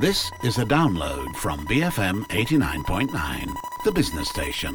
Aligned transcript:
This 0.00 0.30
is 0.42 0.56
a 0.56 0.64
download 0.64 1.36
from 1.36 1.66
BFM 1.66 2.24
89.9, 2.28 3.54
the 3.84 3.92
business 3.92 4.30
station. 4.30 4.74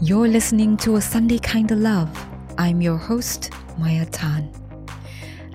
You're 0.00 0.26
listening 0.26 0.78
to 0.78 0.96
A 0.96 1.02
Sunday 1.02 1.38
Kinda 1.38 1.76
Love. 1.76 2.08
I'm 2.56 2.80
your 2.80 2.96
host, 2.96 3.50
Maya 3.76 4.06
Tan. 4.06 4.59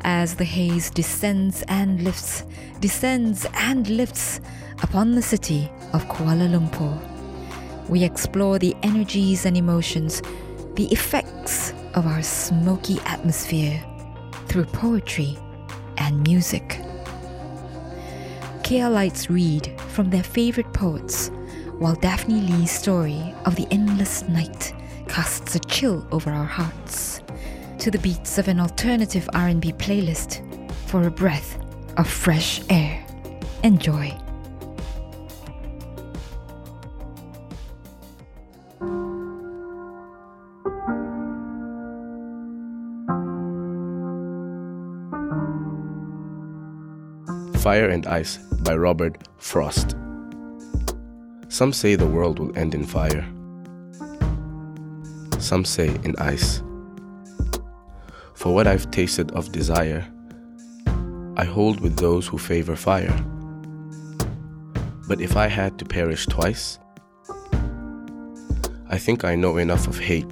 As 0.08 0.36
the 0.36 0.44
haze 0.44 0.92
descends 0.92 1.64
and 1.68 2.04
lifts, 2.04 2.44
descends 2.80 3.48
and 3.56 3.90
lifts 3.90 4.40
upon 4.84 5.16
the 5.16 5.22
city 5.24 5.68
of 5.94 6.06
Kuala 6.06 6.48
Lumpur, 6.48 6.96
we 7.90 8.04
explore 8.04 8.60
the 8.60 8.76
energies 8.84 9.48
and 9.48 9.58
emotions, 9.58 10.22
the 10.76 10.86
effects 10.92 11.74
of 11.96 12.06
our 12.06 12.22
smoky 12.22 13.00
atmosphere 13.08 13.84
through 14.48 14.66
poetry 14.66 15.40
and 15.98 16.22
music. 16.22 16.80
KLites 18.62 19.28
read 19.28 19.74
from 19.88 20.12
their 20.12 20.22
favorite 20.22 20.72
poets 20.72 21.32
while 21.80 21.96
Daphne 21.96 22.42
Lee's 22.42 22.70
story 22.70 23.34
of 23.46 23.56
the 23.56 23.68
endless 23.72 24.22
night 24.30 24.72
casts 25.08 25.56
a 25.56 25.60
chill 25.62 26.08
over 26.12 26.30
our 26.30 26.46
hearts 26.46 27.15
to 27.86 27.92
the 27.92 28.00
beats 28.00 28.40
of 28.40 28.48
an 28.48 28.60
alternative 28.60 29.30
R&B 29.36 29.72
playlist 29.74 30.42
for 30.88 31.06
a 31.06 31.12
breath 31.12 31.60
of 31.98 32.10
fresh 32.10 32.60
air. 32.72 33.06
Enjoy. 33.62 34.10
Fire 47.60 47.90
and 47.90 48.08
Ice 48.08 48.38
by 48.64 48.76
Robert 48.76 49.28
Frost. 49.38 49.96
Some 51.50 51.72
say 51.72 51.94
the 51.94 52.08
world 52.08 52.40
will 52.40 52.58
end 52.58 52.74
in 52.74 52.84
fire. 52.84 53.24
Some 55.38 55.64
say 55.64 55.90
in 56.04 56.16
ice. 56.18 56.64
For 58.46 58.54
what 58.54 58.68
I've 58.68 58.92
tasted 58.92 59.32
of 59.32 59.52
desire, 59.52 60.06
I 61.36 61.46
hold 61.46 61.80
with 61.80 61.98
those 61.98 62.28
who 62.28 62.38
favor 62.38 62.76
fire. 62.76 63.20
But 65.08 65.20
if 65.20 65.36
I 65.36 65.48
had 65.48 65.80
to 65.80 65.86
perish 65.86 66.28
twice, 66.28 66.78
I 68.88 69.00
think 69.00 69.26
I 69.26 69.34
know 69.34 69.58
enough 69.58 69.88
of 69.88 69.98
hate 69.98 70.30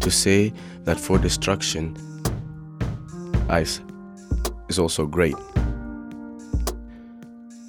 to 0.00 0.10
say 0.10 0.52
that 0.82 0.98
for 0.98 1.18
destruction, 1.18 1.96
ice 3.48 3.80
is 4.68 4.80
also 4.80 5.06
great 5.06 5.36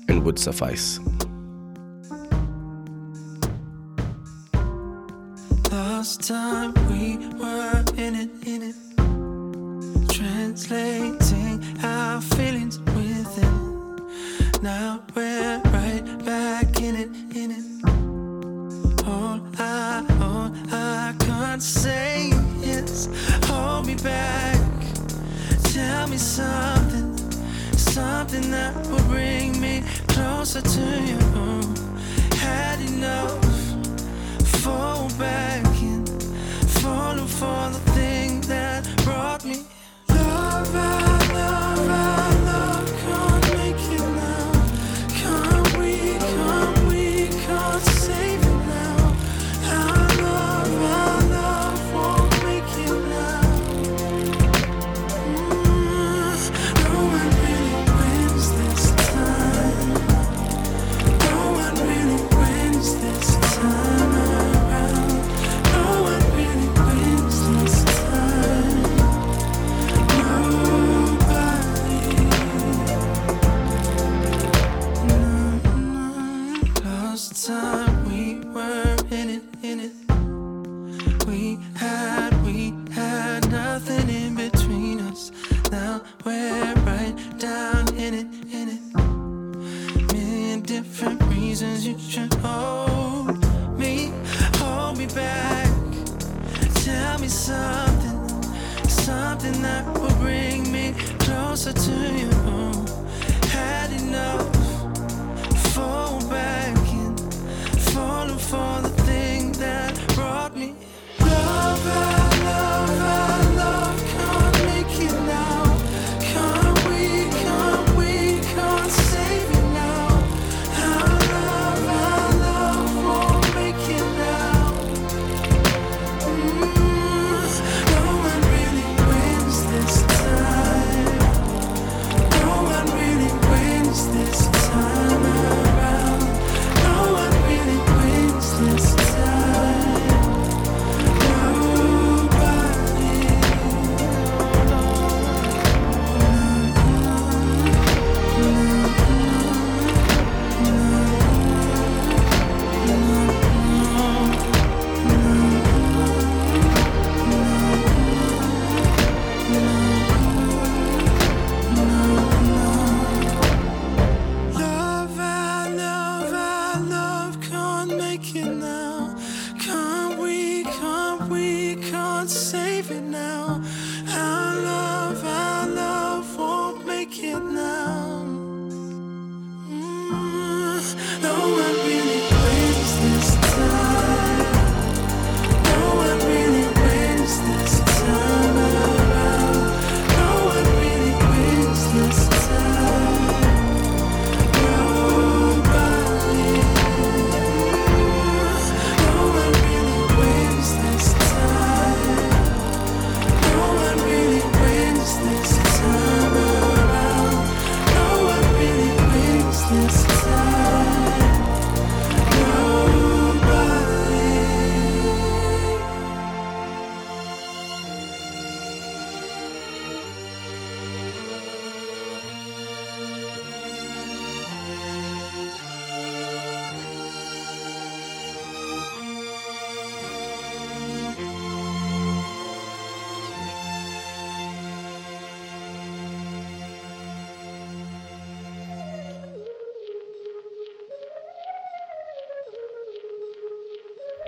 and 0.08 0.24
would 0.24 0.40
suffice. 0.40 1.00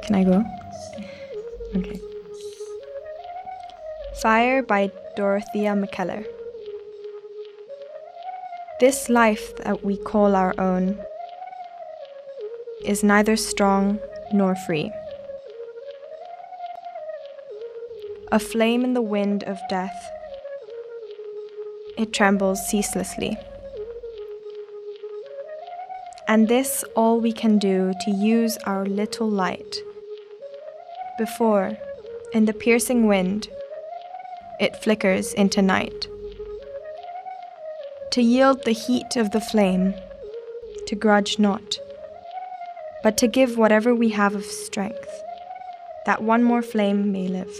Can 0.05 0.15
I 0.15 0.23
go? 0.23 0.45
Okay. 1.75 1.99
Fire 4.21 4.61
by 4.61 4.91
Dorothea 5.15 5.73
McKellar. 5.73 6.25
This 8.79 9.09
life 9.09 9.55
that 9.57 9.83
we 9.83 9.97
call 9.97 10.35
our 10.35 10.53
own 10.59 10.99
is 12.83 13.03
neither 13.03 13.35
strong 13.35 13.99
nor 14.31 14.55
free. 14.55 14.91
A 18.31 18.37
flame 18.37 18.83
in 18.83 18.93
the 18.93 19.01
wind 19.01 19.43
of 19.45 19.57
death, 19.69 20.11
it 21.97 22.13
trembles 22.13 22.67
ceaselessly. 22.67 23.37
And 26.27 26.47
this 26.47 26.83
all 26.95 27.19
we 27.19 27.31
can 27.31 27.57
do 27.57 27.93
to 28.01 28.11
use 28.11 28.57
our 28.65 28.85
little 28.85 29.29
light 29.29 29.81
before, 31.17 31.77
in 32.33 32.45
the 32.45 32.53
piercing 32.53 33.07
wind, 33.07 33.47
it 34.59 34.75
flickers 34.83 35.33
into 35.33 35.61
night. 35.61 36.07
To 38.11 38.21
yield 38.21 38.63
the 38.63 38.71
heat 38.71 39.15
of 39.15 39.31
the 39.31 39.41
flame, 39.41 39.93
to 40.87 40.95
grudge 40.95 41.39
not, 41.39 41.79
but 43.03 43.17
to 43.17 43.27
give 43.27 43.57
whatever 43.57 43.93
we 43.93 44.09
have 44.09 44.35
of 44.35 44.45
strength, 44.45 45.23
that 46.05 46.23
one 46.23 46.43
more 46.43 46.61
flame 46.61 47.11
may 47.11 47.27
live. 47.27 47.53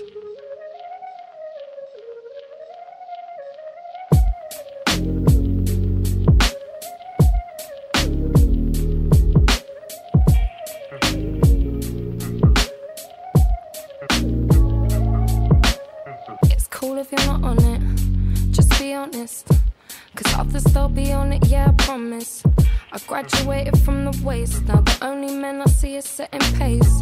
Men 25.46 25.62
I 25.62 25.66
see 25.66 25.96
is 25.96 26.06
setting 26.06 26.48
pace. 26.60 26.96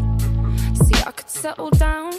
See, 0.84 1.00
I 1.08 1.12
could 1.18 1.30
settle 1.30 1.70
down, 1.70 2.12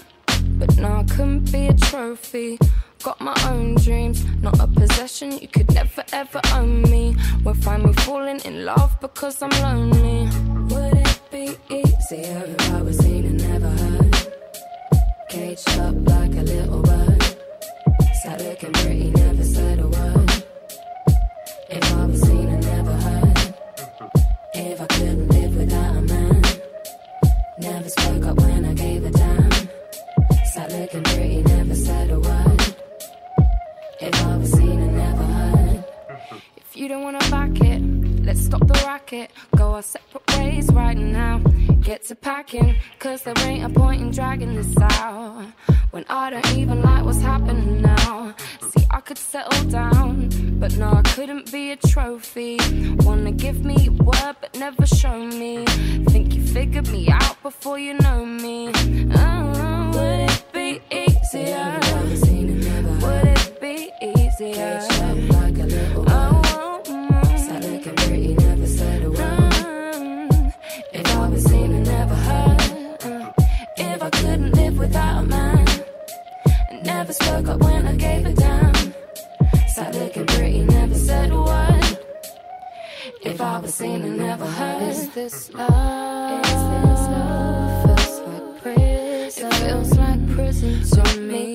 but 0.60 0.76
no, 0.78 0.90
I 1.02 1.04
couldn't 1.04 1.52
be 1.52 1.68
a 1.68 1.76
trophy. 1.90 2.58
Got 3.04 3.22
my 3.22 3.38
own 3.52 3.76
dreams, 3.76 4.18
not 4.42 4.60
a 4.60 4.68
possession. 4.80 5.30
You 5.44 5.50
could 5.56 5.72
never 5.80 6.04
ever 6.22 6.42
own 6.58 6.82
me. 6.94 7.16
Won't 7.44 7.64
find 7.64 7.84
me 7.86 7.94
falling 8.08 8.40
in 8.50 8.66
love 8.66 8.92
because 9.06 9.36
I'm 9.44 9.56
lonely. 9.68 10.22
Would 10.72 10.98
it 11.08 11.20
be 11.36 11.46
easier 11.80 12.42
if 12.54 12.74
I 12.78 12.82
was 12.82 12.98
seen 13.04 13.24
and 13.32 13.40
never 13.52 13.72
heard? 13.82 14.16
Caged 15.30 15.78
up 15.86 15.96
like 16.14 16.34
a 16.42 16.46
little 16.54 16.82
bird. 16.90 17.24
Sat 18.24 18.42
looking 18.48 18.74
pretty, 18.74 19.10
never 19.12 19.25
you 36.86 36.90
don't 36.90 37.02
wanna 37.02 37.18
back 37.32 37.50
it, 37.62 37.82
let's 38.24 38.46
stop 38.46 38.60
the 38.68 38.80
racket. 38.86 39.32
Go 39.56 39.72
our 39.72 39.82
separate 39.82 40.38
ways 40.38 40.72
right 40.72 40.96
now. 40.96 41.40
Get 41.82 42.04
to 42.10 42.16
packing, 42.16 42.76
cause 43.00 43.24
there 43.24 43.34
ain't 43.40 43.66
a 43.66 43.70
point 43.70 44.04
in 44.04 44.12
dragging 44.12 44.54
this 44.54 44.72
out. 44.80 45.48
When 45.90 46.06
I 46.12 46.30
don't 46.30 46.56
even 46.56 46.84
like 46.84 47.04
what's 47.04 47.22
happening 47.22 47.82
now. 47.82 48.36
See, 48.70 48.86
I 48.92 49.02
could 49.02 49.18
settle 49.18 49.64
down, 49.72 50.30
but 50.60 50.78
no, 50.78 50.92
I 50.92 51.02
couldn't 51.02 51.52
be 51.52 51.72
a 51.72 51.76
trophy. 51.76 52.60
Wanna 53.00 53.32
give 53.32 53.66
me 53.66 53.78
your 53.86 53.94
word, 53.94 54.36
but 54.40 54.56
never 54.56 54.86
show 54.86 55.26
me. 55.26 55.66
Think 56.10 56.36
you 56.36 56.46
figured 56.46 56.88
me 56.90 57.10
out 57.10 57.42
before 57.42 57.80
you 57.80 57.96
know 57.96 58.24
me. 58.24 58.70
Oh, 59.16 59.92
would 59.96 60.30
it 60.30 60.44
be 60.54 60.82
easier? 60.92 61.80
Would 63.02 63.28
it 63.38 63.60
be 63.60 63.90
easier? 64.04 65.35
Spoke 77.16 77.48
up 77.48 77.60
when 77.62 77.88
I 77.88 77.96
gave 77.96 78.26
a 78.26 78.34
damn. 78.34 78.94
Sat 79.74 79.96
looking 79.96 80.26
pretty, 80.26 80.62
never 80.64 80.96
said 80.96 81.32
a 81.32 81.42
word. 81.42 81.98
If 83.24 83.42
I 83.42 83.60
was 83.60 83.74
seen 83.74 84.02
and 84.04 84.18
never 84.18 84.46
heard, 84.46 84.90
is 84.90 85.10
this 85.14 85.54
love? 85.54 86.46
Is 86.46 86.62
this 86.76 87.04
love? 87.16 88.00
Feels 88.00 88.20
like 88.28 88.62
prison. 88.62 89.48
It 89.48 89.54
feels 89.56 89.98
like 89.98 90.30
prison 90.36 90.84
to 90.96 91.20
me. 91.22 91.55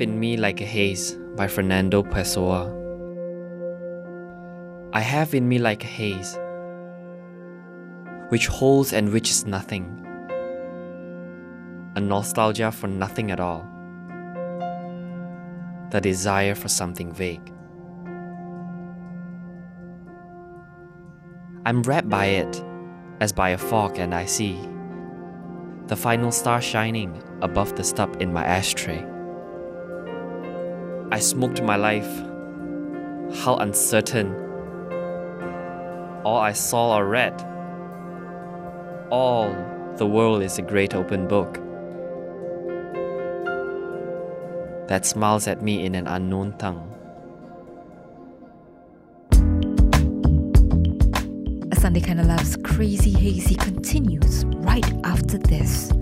In 0.00 0.20
Me 0.20 0.36
Like 0.36 0.60
a 0.60 0.64
Haze 0.64 1.16
by 1.36 1.48
Fernando 1.48 2.02
Pessoa. 2.02 2.70
I 4.92 5.00
have 5.00 5.34
in 5.34 5.48
me 5.48 5.58
like 5.58 5.84
a 5.84 5.86
haze, 5.86 6.38
which 8.28 8.46
holds 8.46 8.92
and 8.92 9.10
which 9.10 9.30
is 9.30 9.46
nothing, 9.46 9.84
a 11.96 12.00
nostalgia 12.00 12.70
for 12.70 12.88
nothing 12.88 13.30
at 13.30 13.40
all, 13.40 13.66
the 15.90 16.00
desire 16.00 16.54
for 16.54 16.68
something 16.68 17.12
vague. 17.12 17.52
I'm 21.64 21.82
wrapped 21.82 22.10
by 22.10 22.26
it 22.26 22.62
as 23.20 23.32
by 23.32 23.50
a 23.50 23.58
fog, 23.58 23.98
and 23.98 24.14
I 24.14 24.26
see 24.26 24.58
the 25.86 25.96
final 25.96 26.32
star 26.32 26.60
shining 26.60 27.22
above 27.40 27.76
the 27.76 27.84
stub 27.84 28.20
in 28.20 28.32
my 28.32 28.44
ashtray. 28.44 29.15
I 31.12 31.20
smoked 31.20 31.62
my 31.62 31.76
life. 31.76 32.08
How 33.38 33.56
uncertain. 33.60 34.34
All 36.24 36.38
I 36.38 36.52
saw 36.52 36.96
or 36.96 37.06
read. 37.06 37.40
All 39.10 39.54
the 39.96 40.06
world 40.06 40.42
is 40.42 40.58
a 40.58 40.62
great 40.62 40.94
open 40.94 41.28
book 41.28 41.60
that 44.88 45.06
smiles 45.06 45.46
at 45.46 45.62
me 45.62 45.84
in 45.84 45.94
an 45.94 46.08
unknown 46.08 46.58
tongue. 46.58 46.92
A 51.70 51.80
Sunday 51.80 52.00
Kinda 52.00 52.24
Love's 52.24 52.56
Crazy 52.64 53.12
Hazy 53.12 53.54
continues 53.54 54.44
right 54.56 54.92
after 55.04 55.38
this 55.38 55.92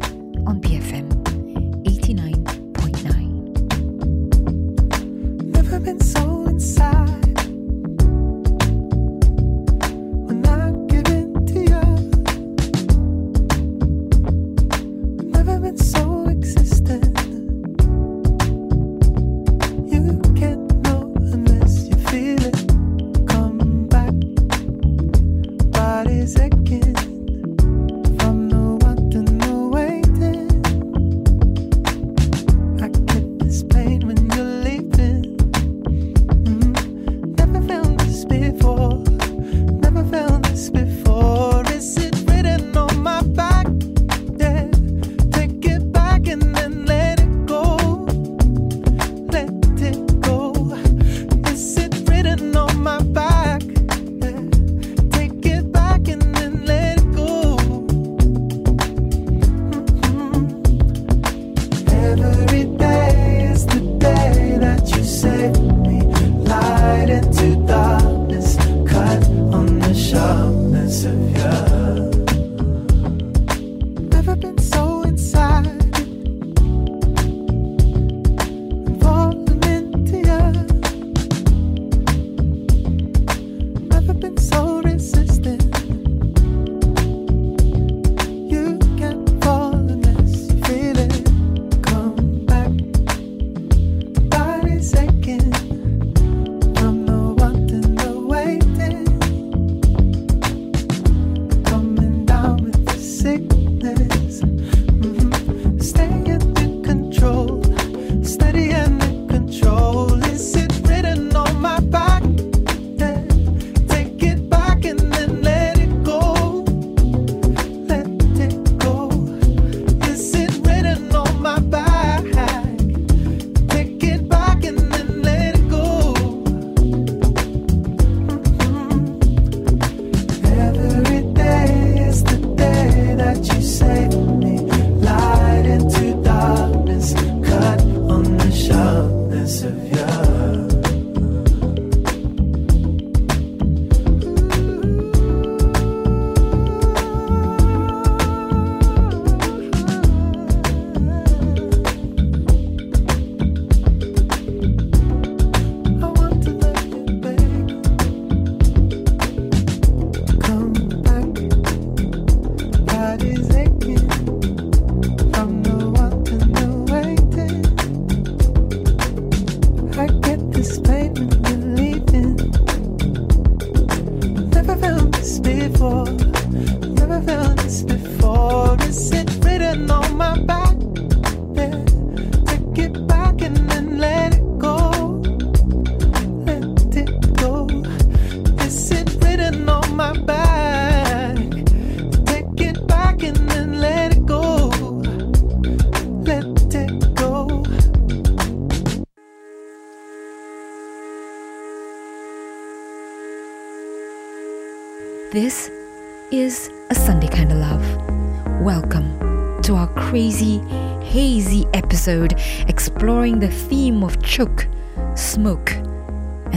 on 0.47 0.61
BFM 0.61 1.11
89.9. 1.85 2.34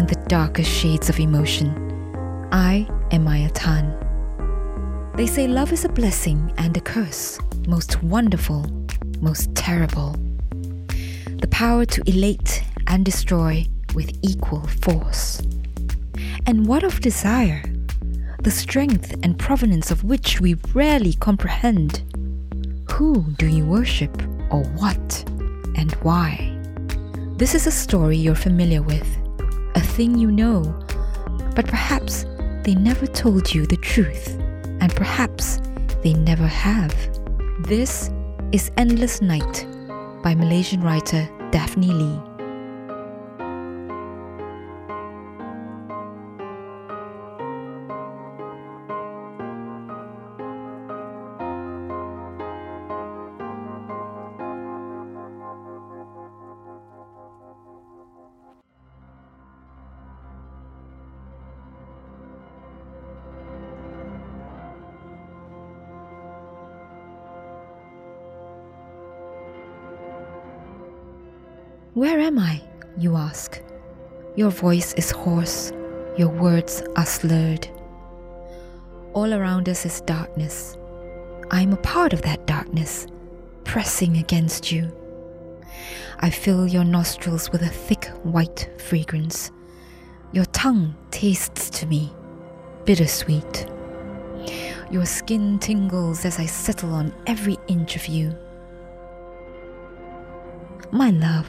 the 0.08 0.16
darkest 0.28 0.72
shades 0.72 1.10
of 1.10 1.20
emotion. 1.20 1.70
I 2.52 2.88
am 3.12 3.24
Maya 3.24 3.50
Tan. 3.50 3.96
They 5.16 5.28
say 5.28 5.48
love 5.48 5.72
is 5.72 5.86
a 5.86 5.90
blessing 5.90 6.54
and 6.58 6.76
a 6.78 6.82
curse, 6.82 7.40
most 7.68 8.04
wonderful, 8.04 8.66
most 9.22 9.54
terrible. 9.56 10.16
The 11.42 11.50
power 11.52 11.86
to 11.86 12.04
elate 12.08 12.64
and 12.88 13.04
destroy 13.04 13.68
with 13.96 14.18
equal 14.22 14.66
force. 14.68 15.42
And 16.46 16.68
what 16.68 16.84
of 16.84 17.02
desire? 17.02 17.64
the 18.48 18.52
strength 18.52 19.14
and 19.24 19.38
provenance 19.38 19.92
of 19.92 20.06
which 20.06 20.40
we 20.40 20.54
rarely 20.74 21.14
comprehend. 21.16 22.02
Who 22.94 23.26
do 23.38 23.46
you 23.46 23.66
worship, 23.66 24.22
or 24.50 24.64
what, 24.64 25.30
and 25.76 25.92
why? 26.02 26.58
This 27.36 27.54
is 27.56 27.68
a 27.68 27.72
story 27.72 28.16
you're 28.16 28.36
familiar 28.36 28.82
with, 28.82 29.06
a 29.78 29.80
thing 29.80 30.18
you 30.18 30.32
know, 30.32 30.64
but 31.56 31.68
perhaps 31.68 32.26
they 32.64 32.74
never 32.74 33.06
told 33.06 33.54
you 33.54 33.68
the 33.68 33.78
truth, 33.78 34.30
and 34.82 34.92
perhaps 34.96 35.62
they 36.02 36.14
never 36.14 36.48
have. 36.48 36.96
This 37.60 38.10
is 38.52 38.72
Endless 38.78 39.22
Night 39.22 39.68
by 40.24 40.34
Malaysian 40.34 40.82
writer 40.82 41.30
Daphne 41.52 41.94
Lee. 41.94 42.37
Where 71.98 72.20
am 72.20 72.38
I? 72.38 72.62
You 73.00 73.16
ask. 73.16 73.60
Your 74.36 74.52
voice 74.52 74.94
is 74.94 75.10
hoarse, 75.10 75.72
your 76.16 76.30
words 76.30 76.84
are 76.96 77.08
slurred. 77.08 77.68
All 79.14 79.34
around 79.34 79.68
us 79.68 79.84
is 79.84 80.02
darkness. 80.02 80.78
I 81.50 81.64
am 81.64 81.74
a 81.74 81.78
part 81.78 82.14
of 82.14 82.22
that 82.22 82.46
darkness, 82.46 83.08
pressing 83.64 84.18
against 84.18 84.72
you. 84.72 84.96
I 86.20 86.30
fill 86.30 86.68
your 86.68 86.84
nostrils 86.84 87.52
with 87.52 87.64
a 87.64 87.68
thick 87.68 88.06
white 88.22 88.70
fragrance. 88.78 89.50
Your 90.34 90.46
tongue 90.46 90.96
tastes 91.10 91.68
to 91.80 91.88
me 91.88 92.14
bittersweet. 92.86 93.66
Your 94.92 95.08
skin 95.08 95.58
tingles 95.58 96.26
as 96.26 96.38
I 96.38 96.46
settle 96.46 96.94
on 96.94 97.12
every 97.26 97.58
inch 97.68 97.96
of 97.96 98.06
you. 98.06 98.38
My 100.92 101.10
love, 101.10 101.48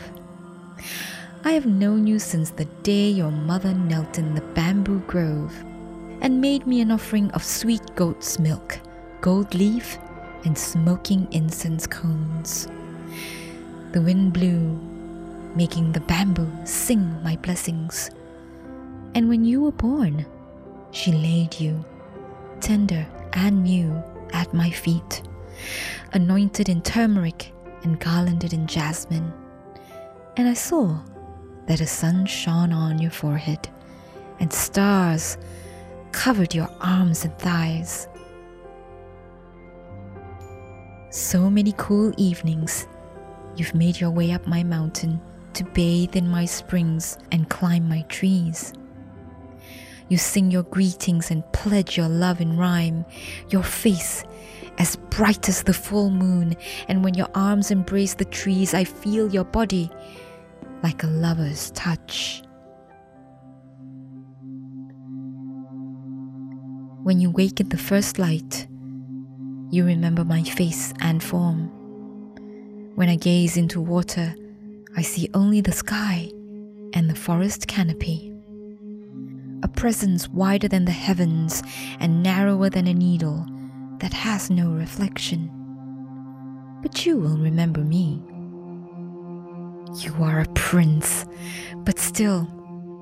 I 1.44 1.52
have 1.52 1.66
known 1.66 2.06
you 2.06 2.18
since 2.18 2.50
the 2.50 2.64
day 2.82 3.08
your 3.08 3.30
mother 3.30 3.72
knelt 3.72 4.18
in 4.18 4.34
the 4.34 4.40
bamboo 4.40 5.00
grove 5.06 5.54
and 6.20 6.40
made 6.40 6.66
me 6.66 6.80
an 6.80 6.90
offering 6.90 7.30
of 7.30 7.44
sweet 7.44 7.94
goat's 7.94 8.38
milk, 8.38 8.78
gold 9.20 9.54
leaf, 9.54 9.98
and 10.44 10.56
smoking 10.56 11.28
incense 11.32 11.86
cones. 11.86 12.68
The 13.92 14.02
wind 14.02 14.32
blew, 14.32 14.78
making 15.54 15.92
the 15.92 16.00
bamboo 16.00 16.50
sing 16.64 17.22
my 17.22 17.36
blessings. 17.36 18.10
And 19.14 19.28
when 19.28 19.44
you 19.44 19.62
were 19.62 19.72
born, 19.72 20.26
she 20.90 21.12
laid 21.12 21.58
you, 21.60 21.84
tender 22.60 23.06
and 23.32 23.62
new, 23.62 24.02
at 24.32 24.52
my 24.52 24.70
feet, 24.70 25.22
anointed 26.12 26.68
in 26.68 26.82
turmeric 26.82 27.52
and 27.82 27.98
garlanded 27.98 28.52
in 28.52 28.66
jasmine. 28.66 29.32
And 30.38 30.46
I 30.46 30.54
saw 30.54 30.96
that 31.66 31.80
a 31.80 31.86
sun 31.86 32.24
shone 32.24 32.72
on 32.72 33.00
your 33.00 33.10
forehead, 33.10 33.68
and 34.38 34.52
stars 34.52 35.36
covered 36.12 36.54
your 36.54 36.70
arms 36.80 37.24
and 37.24 37.36
thighs. 37.40 38.06
So 41.10 41.50
many 41.50 41.74
cool 41.76 42.12
evenings 42.16 42.86
you've 43.56 43.74
made 43.74 43.98
your 43.98 44.10
way 44.12 44.30
up 44.30 44.46
my 44.46 44.62
mountain 44.62 45.20
to 45.54 45.64
bathe 45.64 46.14
in 46.14 46.28
my 46.28 46.44
springs 46.44 47.18
and 47.32 47.50
climb 47.50 47.88
my 47.88 48.02
trees. 48.02 48.72
You 50.08 50.18
sing 50.18 50.52
your 50.52 50.62
greetings 50.62 51.32
and 51.32 51.52
pledge 51.52 51.96
your 51.96 52.08
love 52.08 52.40
in 52.40 52.56
rhyme. 52.56 53.04
Your 53.50 53.64
face 53.64 54.22
as 54.78 54.94
bright 54.94 55.48
as 55.48 55.64
the 55.64 55.74
full 55.74 56.10
moon, 56.10 56.54
and 56.86 57.02
when 57.02 57.14
your 57.14 57.28
arms 57.34 57.72
embrace 57.72 58.14
the 58.14 58.24
trees, 58.24 58.72
I 58.72 58.84
feel 58.84 59.28
your 59.28 59.42
body 59.42 59.90
like 60.82 61.02
a 61.02 61.08
lover's 61.08 61.70
touch. 61.72 62.42
When 67.02 67.20
you 67.20 67.30
wake 67.30 67.60
in 67.60 67.68
the 67.70 67.78
first 67.78 68.18
light, 68.18 68.66
you 69.70 69.84
remember 69.84 70.24
my 70.24 70.42
face 70.42 70.92
and 71.00 71.22
form. 71.22 71.68
When 72.94 73.08
I 73.08 73.16
gaze 73.16 73.56
into 73.56 73.80
water, 73.80 74.34
I 74.96 75.02
see 75.02 75.30
only 75.34 75.60
the 75.60 75.72
sky 75.72 76.30
and 76.92 77.08
the 77.08 77.14
forest 77.14 77.66
canopy. 77.68 78.34
A 79.62 79.68
presence 79.68 80.28
wider 80.28 80.68
than 80.68 80.84
the 80.84 80.92
heavens 80.92 81.62
and 82.00 82.22
narrower 82.22 82.70
than 82.70 82.86
a 82.86 82.94
needle 82.94 83.46
that 84.00 84.12
has 84.12 84.50
no 84.50 84.70
reflection. 84.70 85.50
But 86.82 87.04
you 87.04 87.16
will 87.16 87.38
remember 87.38 87.80
me. 87.80 88.22
You 89.98 90.14
are 90.22 90.40
a 90.40 90.46
prince, 90.54 91.26
but 91.78 91.98
still 91.98 92.46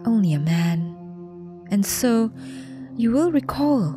only 0.06 0.32
a 0.32 0.38
man. 0.38 0.96
And 1.70 1.84
so 1.84 2.32
you 2.96 3.10
will 3.10 3.30
recall 3.30 3.94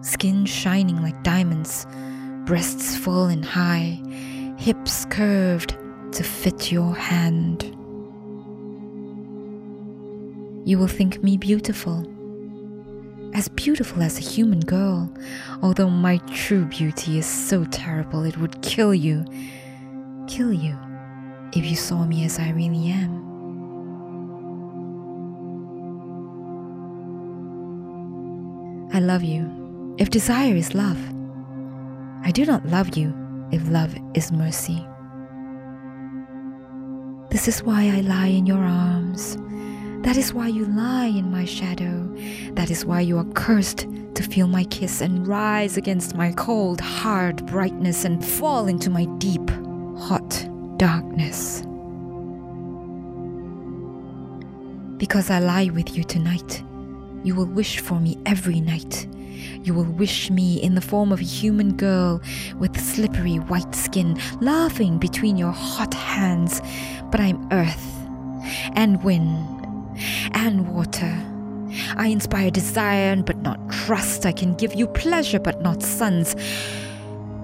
skin 0.00 0.46
shining 0.46 1.02
like 1.02 1.22
diamonds, 1.22 1.86
breasts 2.46 2.96
full 2.96 3.26
and 3.26 3.44
high, 3.44 4.00
hips 4.56 5.04
curved 5.10 5.76
to 6.12 6.24
fit 6.24 6.72
your 6.72 6.94
hand. 6.94 7.64
You 10.66 10.78
will 10.78 10.88
think 10.88 11.22
me 11.22 11.36
beautiful, 11.36 12.06
as 13.34 13.48
beautiful 13.48 14.02
as 14.02 14.16
a 14.16 14.22
human 14.22 14.60
girl, 14.60 15.12
although 15.62 15.90
my 15.90 16.16
true 16.32 16.64
beauty 16.64 17.18
is 17.18 17.26
so 17.26 17.66
terrible 17.66 18.24
it 18.24 18.38
would 18.38 18.62
kill 18.62 18.94
you, 18.94 19.26
kill 20.26 20.52
you, 20.52 20.78
if 21.52 21.64
you 21.64 21.76
saw 21.76 22.04
me 22.04 22.24
as 22.24 22.38
I 22.38 22.50
really 22.50 22.90
am. 22.90 23.18
I 28.92 29.00
love 29.00 29.22
you 29.22 29.94
if 29.98 30.10
desire 30.10 30.54
is 30.54 30.74
love. 30.74 30.98
I 32.24 32.30
do 32.30 32.44
not 32.44 32.66
love 32.66 32.96
you 32.96 33.14
if 33.50 33.66
love 33.68 33.94
is 34.14 34.30
mercy. 34.32 34.86
This 37.30 37.48
is 37.48 37.62
why 37.62 37.88
I 37.88 38.00
lie 38.00 38.26
in 38.26 38.46
your 38.46 38.58
arms. 38.58 39.36
That 40.02 40.16
is 40.16 40.32
why 40.32 40.48
you 40.48 40.66
lie 40.66 41.06
in 41.06 41.30
my 41.30 41.44
shadow. 41.44 42.14
That 42.52 42.70
is 42.70 42.84
why 42.84 43.00
you 43.00 43.18
are 43.18 43.32
cursed 43.34 43.86
to 44.14 44.22
feel 44.22 44.46
my 44.46 44.64
kiss 44.64 45.00
and 45.00 45.26
rise 45.26 45.76
against 45.76 46.14
my 46.14 46.32
cold, 46.32 46.80
hard 46.80 47.46
brightness 47.46 48.04
and 48.04 48.24
fall 48.24 48.66
into 48.66 48.90
my 48.90 49.04
deep, 49.18 49.48
hot 49.98 50.48
darkness. 50.78 51.62
Because 54.96 55.28
I 55.28 55.40
lie 55.40 55.70
with 55.74 55.96
you 55.96 56.04
tonight, 56.04 56.62
you 57.24 57.34
will 57.34 57.46
wish 57.46 57.80
for 57.80 58.00
me 58.00 58.16
every 58.26 58.60
night. 58.60 59.08
You 59.62 59.74
will 59.74 59.84
wish 59.84 60.30
me 60.30 60.62
in 60.62 60.74
the 60.74 60.80
form 60.80 61.12
of 61.12 61.20
a 61.20 61.24
human 61.24 61.76
girl 61.76 62.22
with 62.58 62.80
slippery 62.80 63.36
white 63.36 63.74
skin, 63.74 64.20
laughing 64.40 64.98
between 64.98 65.36
your 65.36 65.52
hot 65.52 65.94
hands. 65.94 66.62
But 67.10 67.20
I'm 67.20 67.46
earth 67.52 67.92
and 68.74 69.02
wind 69.02 69.96
and 70.32 70.68
water. 70.68 71.12
I 71.96 72.06
inspire 72.06 72.50
desire 72.50 73.16
but 73.16 73.38
not 73.38 73.58
trust. 73.70 74.24
I 74.24 74.32
can 74.32 74.54
give 74.54 74.74
you 74.74 74.86
pleasure 74.86 75.40
but 75.40 75.60
not 75.60 75.82
sons. 75.82 76.36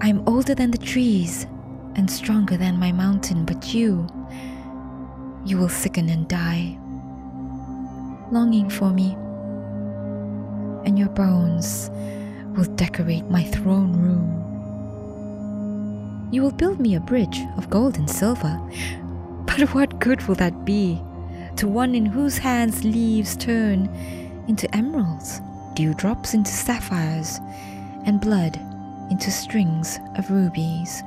I'm 0.01 0.23
older 0.27 0.55
than 0.55 0.71
the 0.71 0.77
trees 0.77 1.47
and 1.95 2.09
stronger 2.09 2.57
than 2.57 2.77
my 2.77 2.91
mountain, 2.91 3.45
but 3.45 3.73
you, 3.73 4.07
you 5.45 5.57
will 5.57 5.69
sicken 5.69 6.09
and 6.09 6.27
die. 6.27 6.77
Longing 8.31 8.69
for 8.69 8.91
me 8.91 9.15
and 10.85 10.99
your 10.99 11.09
bones 11.09 11.89
will 12.55 12.65
decorate 12.75 13.29
my 13.29 13.43
throne 13.43 13.93
room. 13.93 14.41
You 16.31 16.41
will 16.41 16.51
build 16.51 16.79
me 16.79 16.95
a 16.95 16.99
bridge 16.99 17.41
of 17.57 17.69
gold 17.69 17.97
and 17.97 18.09
silver, 18.09 18.59
but 19.45 19.73
what 19.73 19.99
good 19.99 20.21
will 20.27 20.35
that 20.35 20.65
be 20.65 21.01
to 21.57 21.67
one 21.67 21.95
in 21.95 22.05
whose 22.05 22.37
hands 22.37 22.83
leaves 22.83 23.35
turn 23.37 23.89
into 24.47 24.73
emeralds, 24.75 25.41
dewdrops 25.73 26.33
into 26.33 26.51
sapphires, 26.51 27.39
and 28.05 28.21
blood 28.21 28.59
into 29.09 29.31
strings 29.31 29.99
of 30.15 30.29
rubies? 30.29 31.01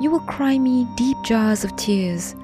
You 0.00 0.10
will 0.10 0.20
cry 0.20 0.58
me 0.58 0.88
deep 0.96 1.18
jars 1.24 1.62
of 1.62 1.76
tears, 1.76 2.34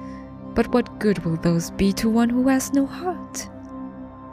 but 0.53 0.67
what 0.67 0.99
good 0.99 1.25
will 1.25 1.37
those 1.37 1.71
be 1.71 1.91
to 1.93 2.07
one 2.07 2.29
who 2.29 2.47
has 2.47 2.71
no 2.71 2.85
heart? 2.85 3.49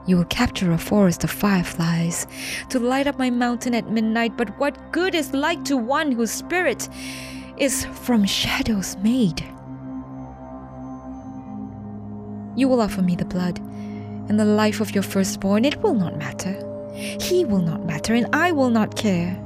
You 0.07 0.19
will 0.19 0.27
capture 0.27 0.71
a 0.73 0.77
forest 0.77 1.25
of 1.25 1.31
fireflies 1.31 2.27
to 2.69 2.79
light 2.79 3.07
up 3.07 3.19
my 3.19 3.31
mountain 3.31 3.75
at 3.75 3.91
midnight, 3.91 4.37
but 4.37 4.59
what 4.61 4.93
good 4.93 5.15
is 5.15 5.33
light 5.33 5.65
to 5.65 5.79
one 5.79 6.13
whose 6.13 6.31
spirit 6.31 6.87
is 7.57 7.87
from 7.87 8.27
shadows 8.27 8.99
made? 8.99 9.41
You 12.57 12.69
will 12.69 12.83
offer 12.83 13.01
me 13.01 13.17
the 13.17 13.25
blood 13.25 13.59
and 14.29 14.39
the 14.39 14.45
life 14.45 14.83
of 14.83 14.95
your 14.95 15.03
firstborn. 15.03 15.65
It 15.65 15.83
will 15.83 15.95
not 15.95 16.19
matter. 16.19 16.55
He 16.93 17.47
will 17.47 17.61
not 17.63 17.87
matter, 17.87 18.13
and 18.13 18.27
I 18.35 18.53
will 18.53 18.71
not 18.71 18.97
care. 18.97 19.41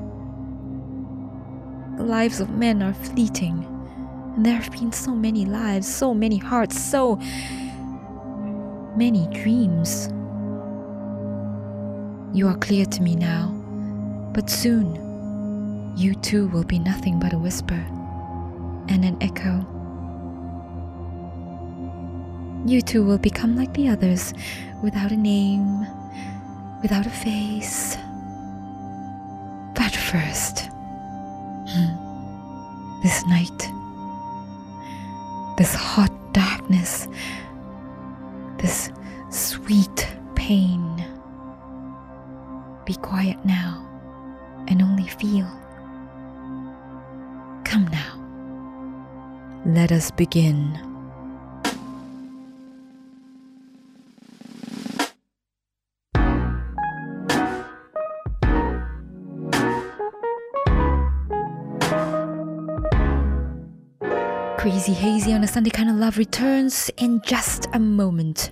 The 1.98 2.04
lives 2.04 2.38
of 2.38 2.50
men 2.50 2.80
are 2.80 2.94
fleeting, 2.94 3.64
and 4.36 4.46
there 4.46 4.54
have 4.54 4.70
been 4.70 4.92
so 4.92 5.16
many 5.16 5.44
lives, 5.44 5.92
so 5.92 6.14
many 6.14 6.36
hearts, 6.36 6.80
so 6.80 7.16
many 8.96 9.26
dreams. 9.32 10.06
You 12.32 12.46
are 12.46 12.56
clear 12.56 12.86
to 12.86 13.02
me 13.02 13.16
now, 13.16 13.48
but 14.32 14.48
soon 14.48 14.94
you 15.96 16.14
too 16.14 16.46
will 16.46 16.62
be 16.62 16.78
nothing 16.78 17.18
but 17.18 17.32
a 17.32 17.38
whisper 17.38 17.84
and 18.88 19.04
an 19.04 19.16
echo. 19.20 19.66
You 22.64 22.80
too 22.80 23.04
will 23.04 23.18
become 23.18 23.56
like 23.56 23.74
the 23.74 23.88
others, 23.88 24.34
without 24.84 25.10
a 25.10 25.16
name, 25.16 25.80
without 26.80 27.06
a 27.06 27.10
face. 27.10 27.96
But 29.74 29.90
first, 29.96 30.70
this 33.02 33.24
night, 33.26 33.58
this 35.56 35.74
hot 35.74 36.12
darkness, 36.32 37.08
this 38.58 38.90
sweet 39.30 40.08
pain. 40.34 41.04
Be 42.84 42.94
quiet 42.94 43.44
now 43.44 43.84
and 44.68 44.82
only 44.82 45.08
feel. 45.08 45.46
Come 47.64 47.86
now. 47.92 48.14
Let 49.66 49.92
us 49.92 50.10
begin. 50.10 50.97
Crazy 64.70 64.92
Hazy 64.92 65.32
on 65.32 65.42
a 65.42 65.46
Sunday 65.46 65.70
Kind 65.70 65.88
of 65.88 65.96
Love 65.96 66.18
returns 66.18 66.90
in 66.98 67.22
just 67.22 67.68
a 67.72 67.78
moment 67.78 68.50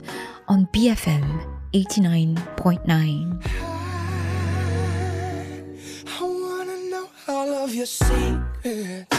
on 0.48 0.66
BFM 0.72 1.44
89.9. 1.74 3.46
I 6.06 6.22
wanna 6.22 6.90
know 6.90 7.10
all 7.28 7.52
of 7.64 7.74
your 7.74 7.84
secrets. 7.84 9.14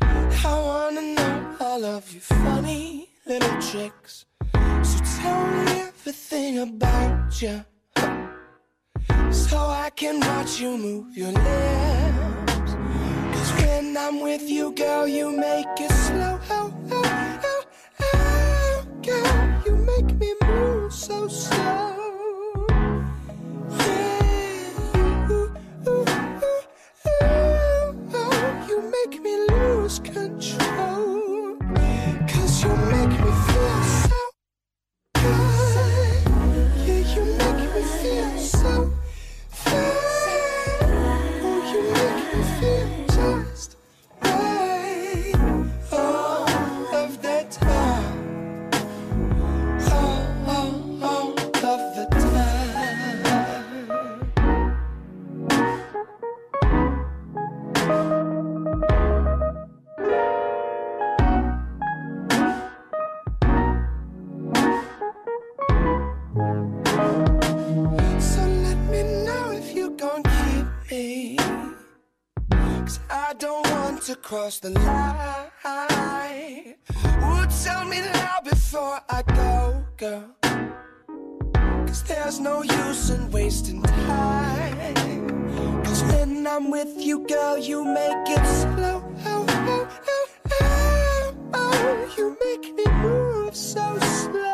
I 0.00 0.34
wanna 0.44 1.14
know 1.14 1.56
all 1.60 1.84
of 1.84 2.12
your 2.12 2.22
funny 2.22 3.10
little 3.24 3.62
tricks. 3.62 4.26
So 4.82 4.98
tell 5.20 5.46
me 5.46 5.82
everything 5.82 6.58
about 6.58 7.40
you. 7.40 7.64
So 9.30 9.58
I 9.58 9.90
can 9.94 10.18
watch 10.18 10.58
you 10.58 10.76
move 10.76 11.16
your 11.16 11.30
lips. 11.30 12.53
When 13.58 13.96
I'm 13.96 14.20
with 14.20 14.48
you, 14.50 14.72
girl, 14.72 15.06
you 15.08 15.30
make 15.30 15.66
it 15.78 15.90
slow. 15.92 16.38
Oh, 16.50 16.74
oh, 16.92 17.40
oh, 17.44 17.64
oh, 18.14 18.86
girl, 19.02 19.62
you 19.66 19.76
make 19.76 20.14
me 20.20 20.34
move 20.46 20.92
so 20.92 21.28
slow. 21.28 21.83
Cross 74.44 74.58
the 74.58 74.70
line. 74.78 76.74
Would 77.22 77.50
tell 77.64 77.86
me 77.86 78.00
now 78.00 78.40
before 78.44 79.00
I 79.08 79.22
go, 79.22 79.82
girl. 79.96 80.36
Cause 81.86 82.02
there's 82.02 82.40
no 82.40 82.62
use 82.62 83.08
in 83.08 83.30
wasting 83.30 83.82
time. 83.82 84.94
Cause 85.82 86.02
when 86.04 86.46
I'm 86.46 86.70
with 86.70 86.94
you, 86.98 87.26
girl, 87.26 87.56
you 87.56 87.86
make 87.86 88.28
it 88.36 88.46
slow. 88.60 89.02
Oh, 89.24 89.46
oh, 90.60 91.34
oh. 91.54 92.14
You 92.18 92.36
make 92.44 92.74
me 92.76 92.84
move 93.00 93.56
so 93.56 93.98
slow. 93.98 94.53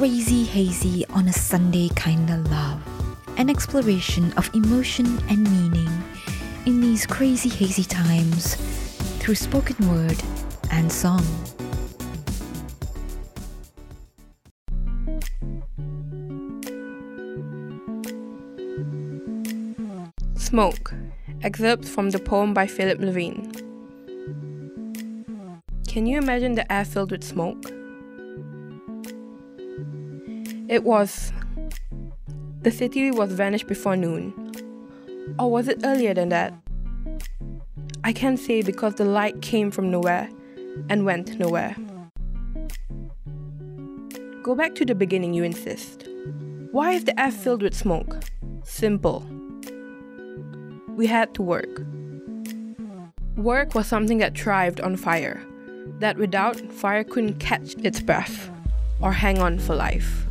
Crazy 0.00 0.44
Hazy 0.44 1.04
on 1.10 1.28
a 1.28 1.32
Sunday 1.34 1.90
Kinda 1.94 2.38
Love, 2.48 2.80
an 3.36 3.50
exploration 3.50 4.32
of 4.38 4.48
emotion 4.54 5.22
and 5.28 5.42
meaning 5.42 5.90
in 6.64 6.80
these 6.80 7.04
crazy 7.04 7.50
hazy 7.50 7.84
times 7.84 8.54
through 9.18 9.34
spoken 9.34 9.76
word 9.90 10.16
and 10.70 10.90
song. 10.90 11.22
Smoke. 20.38 20.94
excerpt 21.42 21.84
from 21.84 22.08
the 22.08 22.18
poem 22.18 22.54
by 22.54 22.66
Philip 22.66 23.00
Levine. 23.00 23.52
Can 25.86 26.06
you 26.06 26.16
imagine 26.16 26.54
the 26.54 26.64
air 26.72 26.86
filled 26.86 27.10
with 27.10 27.22
smoke? 27.22 27.79
It 30.70 30.84
was. 30.84 31.32
The 32.62 32.70
city 32.70 33.10
was 33.10 33.32
vanished 33.32 33.66
before 33.66 33.96
noon. 33.96 34.32
Or 35.36 35.50
was 35.50 35.66
it 35.66 35.80
earlier 35.82 36.14
than 36.14 36.28
that? 36.28 36.54
I 38.04 38.12
can't 38.12 38.38
say 38.38 38.62
because 38.62 38.94
the 38.94 39.04
light 39.04 39.42
came 39.42 39.72
from 39.72 39.90
nowhere 39.90 40.30
and 40.88 41.04
went 41.04 41.40
nowhere. 41.40 41.74
Go 44.44 44.54
back 44.54 44.76
to 44.76 44.84
the 44.84 44.94
beginning, 44.94 45.34
you 45.34 45.42
insist. 45.42 46.08
Why 46.70 46.92
is 46.92 47.02
the 47.02 47.20
air 47.20 47.32
filled 47.32 47.62
with 47.62 47.74
smoke? 47.74 48.22
Simple. 48.62 49.26
We 50.90 51.08
had 51.08 51.34
to 51.34 51.42
work. 51.42 51.82
Work 53.36 53.74
was 53.74 53.88
something 53.88 54.18
that 54.18 54.38
thrived 54.38 54.80
on 54.80 54.94
fire, 54.94 55.44
that 55.98 56.16
without, 56.16 56.60
fire 56.70 57.02
couldn't 57.02 57.40
catch 57.40 57.74
its 57.82 58.00
breath 58.00 58.48
or 59.00 59.10
hang 59.10 59.40
on 59.40 59.58
for 59.58 59.74
life. 59.74 60.28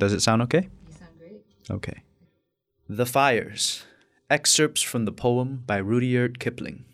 Does 0.00 0.14
it 0.14 0.22
sound 0.22 0.40
okay? 0.42 0.66
You 0.86 0.94
sound 0.98 1.18
great. 1.18 1.44
Okay. 1.70 2.02
The 2.88 3.04
Fires. 3.04 3.84
Excerpts 4.30 4.80
from 4.80 5.04
the 5.04 5.12
poem 5.12 5.62
by 5.66 5.76
Rudyard 5.76 6.38
Kipling. 6.40 6.86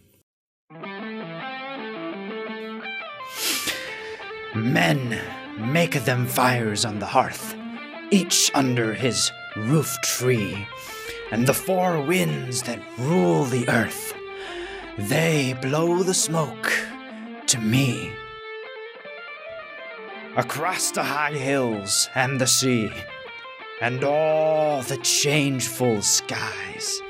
Men, 4.56 5.20
make 5.56 6.02
them 6.04 6.26
fires 6.26 6.84
on 6.84 6.98
the 6.98 7.06
hearth, 7.06 7.54
each 8.10 8.50
under 8.54 8.92
his 8.92 9.30
roof 9.54 9.94
tree, 10.02 10.66
and 11.30 11.46
the 11.46 11.54
four 11.54 12.02
winds 12.02 12.62
that 12.62 12.82
rule 12.98 13.44
the 13.44 13.68
earth, 13.68 14.14
they 14.98 15.54
blow 15.62 16.02
the 16.02 16.14
smoke 16.14 16.72
to 17.46 17.60
me 17.60 18.10
across 20.36 20.90
the 20.90 21.02
high 21.02 21.32
hills 21.32 22.08
and 22.14 22.38
the 22.40 22.46
sea, 22.46 22.92
and 23.80 24.04
all 24.04 24.82
the 24.82 24.98
changeful 24.98 26.02
skies. 26.02 27.00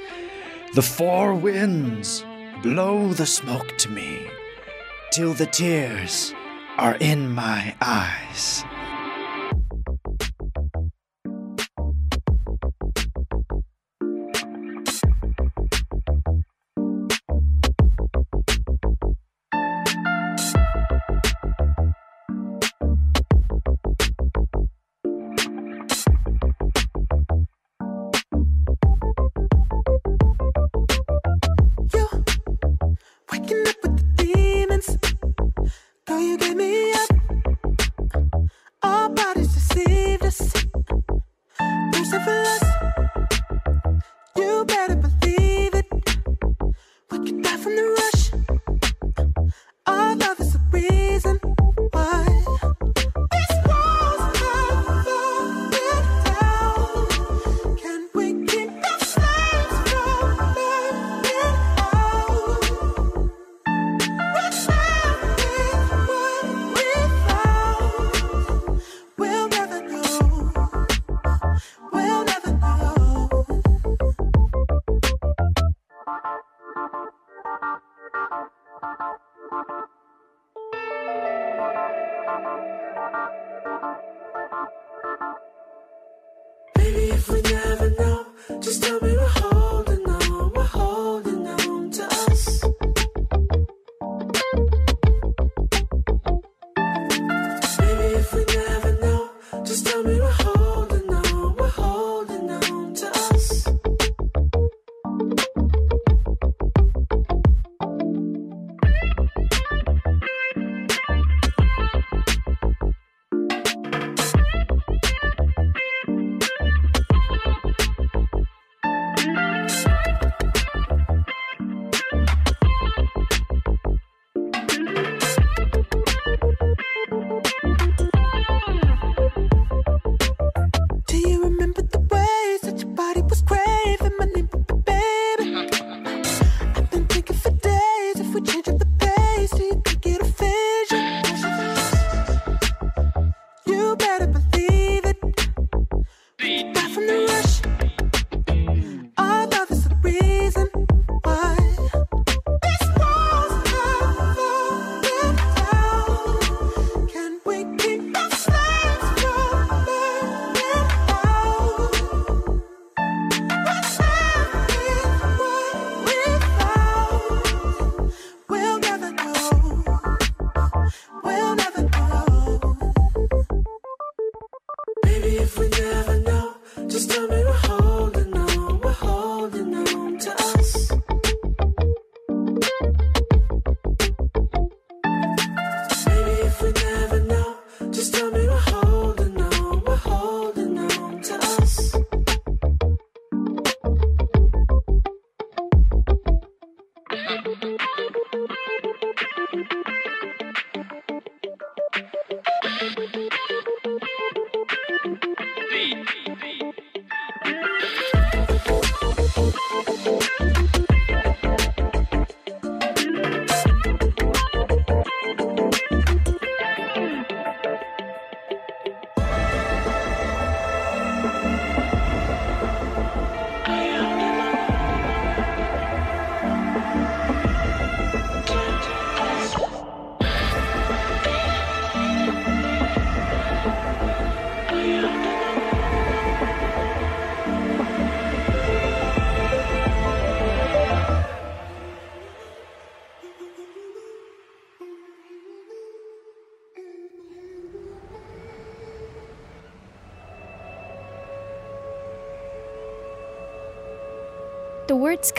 The 0.74 0.82
four 0.82 1.34
winds 1.34 2.24
blow 2.62 3.12
the 3.12 3.26
smoke 3.26 3.76
to 3.78 3.90
me, 3.90 4.28
till 5.10 5.34
the 5.34 5.46
tears 5.46 6.32
are 6.78 6.96
in 7.00 7.32
my 7.34 7.74
eyes. 7.80 8.64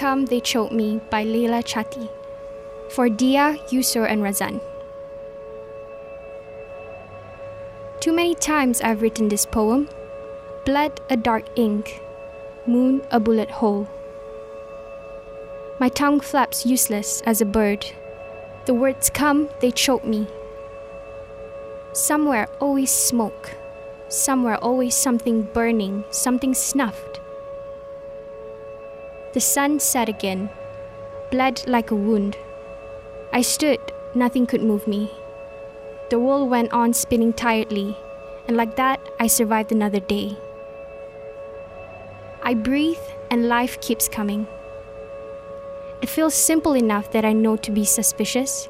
Come 0.08 0.24
They 0.24 0.40
Choke 0.40 0.72
Me 0.72 1.02
by 1.10 1.26
Leila 1.26 1.62
Chatti 1.62 2.08
for 2.92 3.10
Dia, 3.10 3.58
Yusur, 3.68 4.10
and 4.10 4.24
Razan. 4.24 4.62
Too 8.00 8.14
many 8.14 8.34
times 8.34 8.80
I've 8.80 9.02
written 9.02 9.28
this 9.28 9.46
poem 9.46 9.90
Blood, 10.64 11.02
a 11.10 11.18
dark 11.18 11.44
ink, 11.58 12.00
moon, 12.66 13.02
a 13.12 13.20
bullet 13.20 13.52
hole. 13.52 13.86
My 15.78 15.90
tongue 15.90 16.22
flaps 16.22 16.66
useless 16.66 17.22
as 17.26 17.42
a 17.42 17.46
bird. 17.46 17.86
The 18.66 18.74
words 18.74 19.10
come, 19.10 19.50
they 19.60 19.72
choke 19.72 20.06
me. 20.06 20.26
Somewhere 21.92 22.48
always 22.62 22.92
smoke, 22.92 23.58
somewhere 24.08 24.56
always 24.56 24.96
something 24.96 25.42
burning, 25.42 26.06
something 26.12 26.54
snuffed. 26.54 27.17
The 29.34 29.42
sun 29.42 29.80
set 29.80 30.10
again, 30.10 30.50
bled 31.32 31.68
like 31.68 31.92
a 31.92 31.96
wound. 31.96 32.38
I 33.34 33.42
stood, 33.42 33.80
nothing 34.16 34.48
could 34.48 34.64
move 34.64 34.88
me. 34.88 35.12
The 36.10 36.20
world 36.20 36.50
went 36.50 36.72
on 36.72 36.94
spinning 36.94 37.34
tiredly, 37.34 37.98
and 38.48 38.56
like 38.56 38.78
that, 38.78 39.00
I 39.20 39.28
survived 39.28 39.72
another 39.72 40.00
day. 40.00 40.38
I 42.42 42.54
breathe, 42.54 43.04
and 43.30 43.50
life 43.50 43.82
keeps 43.82 44.08
coming. 44.08 44.48
It 46.02 46.10
feels 46.10 46.34
simple 46.34 46.74
enough 46.74 47.12
that 47.12 47.26
I 47.26 47.34
know 47.34 47.58
to 47.58 47.72
be 47.72 47.84
suspicious. 47.84 48.70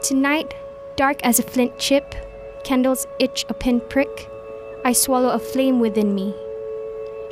Tonight, 0.00 0.54
dark 0.96 1.18
as 1.22 1.38
a 1.38 1.42
flint 1.42 1.78
chip, 1.78 2.14
candles 2.64 3.06
itch 3.18 3.44
a 3.48 3.54
pinprick. 3.54 4.30
I 4.84 4.92
swallow 4.92 5.30
a 5.30 5.38
flame 5.38 5.80
within 5.80 6.14
me. 6.14 6.34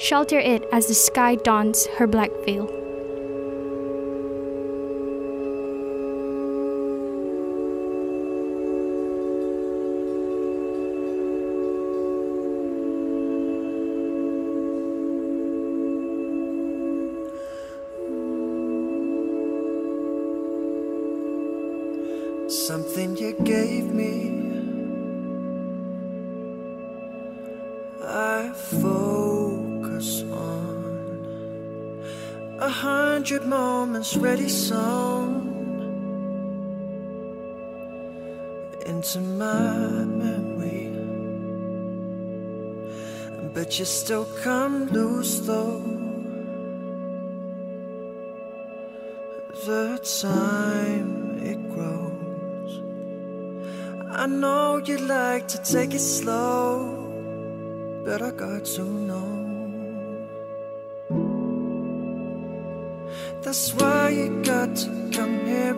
Shelter 0.03 0.41
it 0.41 0.69
as 0.73 0.89
the 0.89 0.95
sky 0.95 1.37
dons 1.37 1.87
her 1.87 2.09
black 2.09 2.33
veil. 2.45 2.82
Sewn 34.53 35.33
into 38.87 39.21
my 39.21 40.05
memory. 40.23 40.89
But 43.55 43.79
you 43.79 43.85
still 43.85 44.27
come 44.43 44.87
loose 44.87 45.41
though. 45.41 45.81
The 49.67 49.99
time 50.23 51.39
it 51.51 51.61
grows. 51.75 52.73
I 54.11 54.27
know 54.27 54.83
you 54.85 54.99
like 54.99 55.49
to 55.49 55.59
take 55.63 55.95
it 55.95 56.01
slow, 56.01 56.69
but 58.05 58.21
I 58.23 58.31
got 58.31 58.65
to 58.77 58.83
know. 58.83 59.42
That's 63.53 63.75
why 63.75 64.09
you 64.09 64.43
got 64.45 64.75
to 64.77 65.11
come 65.13 65.45
here 65.45 65.75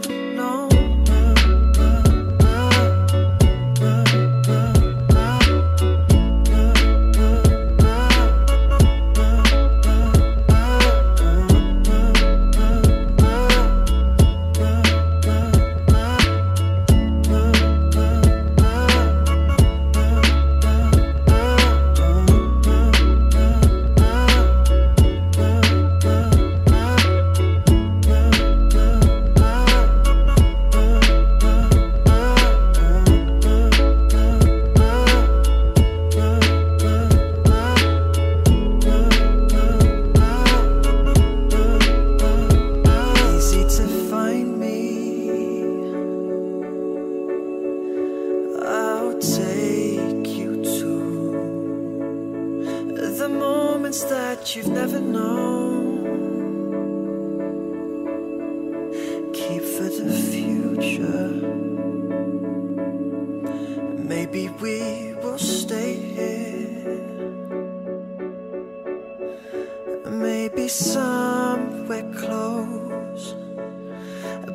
Maybe 70.64 70.72
somewhere 70.72 72.10
close. 72.16 73.34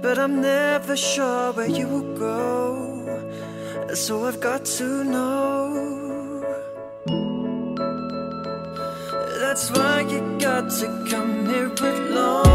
But 0.01 0.17
I'm 0.17 0.41
never 0.41 0.97
sure 0.97 1.53
where 1.53 1.69
you 1.69 1.87
will 1.87 2.17
go. 2.17 3.93
So 3.93 4.25
I've 4.25 4.39
got 4.39 4.65
to 4.79 5.03
know. 5.03 6.41
That's 9.39 9.69
why 9.69 10.01
you 10.09 10.19
got 10.39 10.71
to 10.79 10.87
come 11.11 11.45
here 11.45 11.71
alone. 11.79 12.48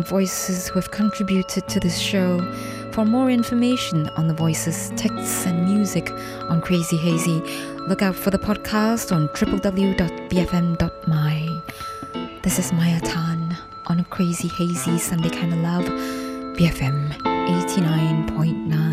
and 0.00 0.08
voices 0.08 0.68
who 0.68 0.74
have 0.76 0.90
contributed 0.90 1.68
to 1.68 1.78
this 1.78 1.98
show. 1.98 2.40
For 2.92 3.04
more 3.04 3.30
information 3.30 4.08
on 4.16 4.28
the 4.28 4.34
voices, 4.34 4.90
texts, 4.96 5.44
and 5.44 5.66
music 5.66 6.10
on 6.48 6.62
Crazy 6.62 6.96
Hazy, 6.96 7.42
look 7.86 8.00
out 8.00 8.16
for 8.16 8.30
the 8.30 8.38
podcast 8.38 9.14
on 9.14 9.28
www.bfm.my. 9.28 10.00
This 12.42 12.58
is 12.58 12.72
Maya 12.72 13.00
Tan 13.00 13.58
on 13.88 14.00
a 14.00 14.04
Crazy 14.04 14.48
Hazy 14.48 14.96
Sunday 14.98 15.28
Kind 15.28 15.52
of 15.52 15.58
Love, 15.58 15.84
BFM 16.56 17.12
89.9. 17.18 18.89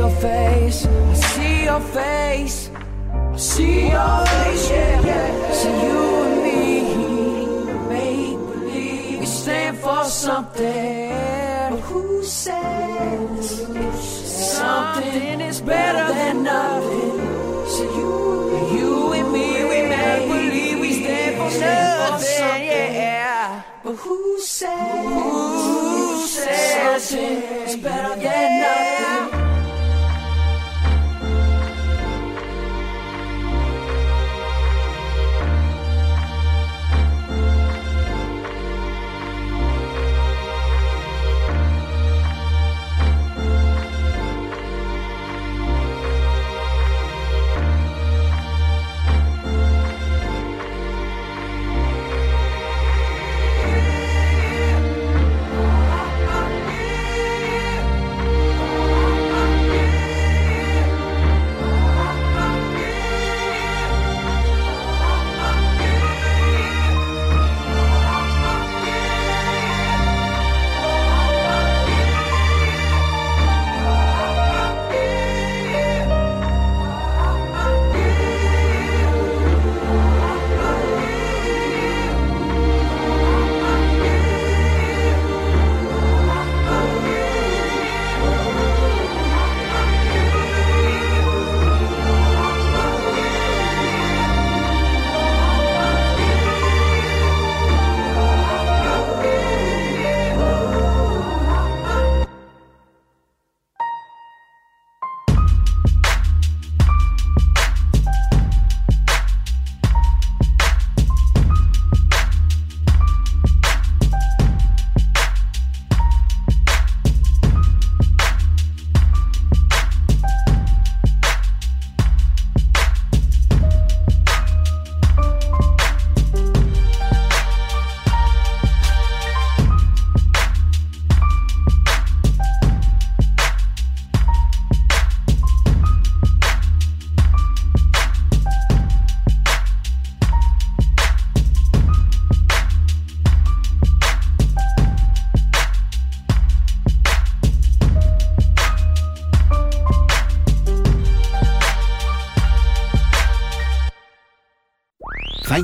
your 0.00 0.10
face, 0.10 0.86
I 0.86 1.14
see 1.14 1.64
your 1.64 1.80
face, 1.80 2.70
I 3.34 3.36
see 3.36 3.90
your 3.90 4.16
face, 4.26 4.70
yeah, 4.70 5.06
yeah. 5.08 5.52
See 5.60 5.76
you 5.86 6.00
and 6.24 6.36
me, 6.46 6.62
make 7.92 8.38
believe 8.50 9.20
we 9.20 9.26
stand 9.26 9.76
for 9.76 10.04
something. 10.04 11.10
But 11.72 11.80
who 11.88 12.24
says 12.24 13.44
something 14.56 15.40
is 15.50 15.60
better 15.60 16.06
than 16.14 16.44
nothing? 16.44 17.16
So 17.74 17.82
you, 17.98 18.10
you 18.76 19.12
and 19.18 19.28
me, 19.34 19.48
we 19.70 19.78
make 19.92 20.24
believe 20.34 20.80
we 20.80 20.92
stand 21.00 21.32
for 21.40 21.50
something, 21.50 22.64
yeah. 23.04 23.62
But 23.84 23.96
who 23.96 24.40
says? 24.40 25.04
Who 25.04 26.26
says 26.26 27.04
something 27.04 27.36
is 27.68 27.76
better 27.76 28.14
than 28.16 28.60
nothing? 28.62 28.99